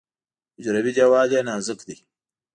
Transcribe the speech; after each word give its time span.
حجروي 0.57 0.91
دیوال 0.97 1.29
یې 1.35 1.41
نازک 1.47 1.79
دی. 1.87 1.95